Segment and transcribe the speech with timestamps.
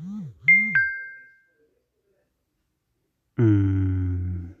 [0.00, 0.32] Mm.
[3.38, 4.54] Mm.